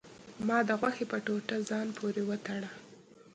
ما 0.47 0.57
د 0.67 0.69
غوښې 0.79 1.05
په 1.11 1.17
ټوټه 1.25 1.57
ځان 1.69 1.87
پورې 1.97 2.21
وتړه. 2.29 2.71